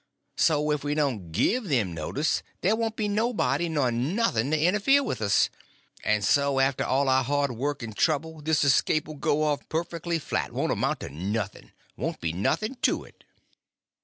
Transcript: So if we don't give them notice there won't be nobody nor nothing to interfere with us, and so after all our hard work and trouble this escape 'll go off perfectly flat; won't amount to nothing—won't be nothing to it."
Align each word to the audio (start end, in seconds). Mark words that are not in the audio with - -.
So 0.37 0.71
if 0.71 0.83
we 0.83 0.95
don't 0.95 1.31
give 1.31 1.65
them 1.65 1.93
notice 1.93 2.41
there 2.61 2.75
won't 2.75 2.95
be 2.95 3.07
nobody 3.07 3.69
nor 3.69 3.91
nothing 3.91 4.49
to 4.49 4.59
interfere 4.59 5.03
with 5.03 5.21
us, 5.21 5.51
and 6.03 6.25
so 6.25 6.59
after 6.59 6.83
all 6.83 7.07
our 7.07 7.23
hard 7.23 7.51
work 7.51 7.83
and 7.83 7.95
trouble 7.95 8.41
this 8.41 8.63
escape 8.63 9.07
'll 9.07 9.13
go 9.13 9.43
off 9.43 9.69
perfectly 9.69 10.17
flat; 10.17 10.53
won't 10.53 10.71
amount 10.71 11.01
to 11.01 11.09
nothing—won't 11.09 12.19
be 12.19 12.33
nothing 12.33 12.77
to 12.81 13.03
it." 13.03 13.25